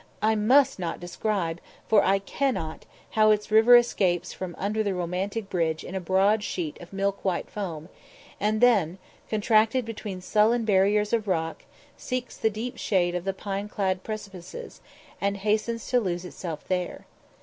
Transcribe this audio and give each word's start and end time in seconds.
I 0.23 0.33
must 0.33 0.79
not 0.79 0.99
describe, 0.99 1.61
for 1.87 2.03
I 2.03 2.17
cannot, 2.17 2.87
how 3.11 3.29
its 3.29 3.51
river 3.51 3.75
escapes 3.75 4.33
from 4.33 4.55
under 4.57 4.81
the 4.81 4.95
romantic 4.95 5.47
bridge 5.47 5.83
in 5.83 5.93
a 5.93 5.99
broad 5.99 6.43
sheet 6.43 6.81
of 6.81 6.91
milk 6.91 7.23
white 7.23 7.51
foam, 7.51 7.87
and 8.39 8.61
then, 8.61 8.97
contracted 9.29 9.85
between 9.85 10.19
sullen 10.19 10.65
barriers 10.65 11.13
of 11.13 11.27
rock, 11.27 11.65
seeks 11.97 12.35
the 12.35 12.49
deep 12.49 12.77
shade 12.77 13.13
of 13.13 13.25
the 13.25 13.33
pine 13.35 13.69
clad 13.69 14.01
precipices, 14.03 14.81
and 15.21 15.37
hastens 15.37 15.85
to 15.89 15.99
lose 15.99 16.25
itself 16.25 16.67
there. 16.67 17.05